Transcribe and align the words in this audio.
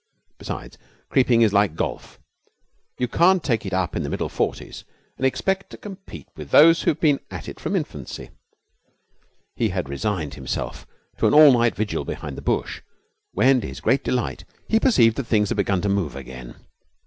Besides, 0.39 0.79
creeping 1.09 1.43
is 1.43 1.53
like 1.53 1.75
golf. 1.75 2.19
You 2.97 3.07
can't 3.07 3.43
take 3.43 3.67
it 3.67 3.71
up 3.71 3.95
in 3.95 4.01
the 4.01 4.09
middle 4.09 4.29
forties 4.29 4.83
and 5.15 5.27
expect 5.27 5.69
to 5.69 5.77
compete 5.77 6.27
with 6.35 6.49
those 6.49 6.81
who 6.81 6.89
have 6.89 6.99
been 6.99 7.19
at 7.29 7.47
it 7.47 7.59
from 7.59 7.75
infancy. 7.75 8.31
He 9.55 9.69
had 9.69 9.89
resigned 9.89 10.33
himself 10.33 10.87
to 11.19 11.27
an 11.27 11.35
all 11.35 11.51
night 11.51 11.75
vigil 11.75 12.03
behind 12.03 12.35
the 12.35 12.41
bush, 12.41 12.81
when 13.33 13.61
to 13.61 13.67
his 13.67 13.79
great 13.79 14.03
delight 14.03 14.43
he 14.67 14.79
perceived 14.79 15.17
that 15.17 15.25
things 15.27 15.49
had 15.49 15.57
begun 15.57 15.81
to 15.81 15.89
move 15.89 16.15
again. 16.15 16.55